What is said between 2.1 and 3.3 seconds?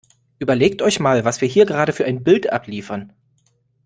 Bild abliefern!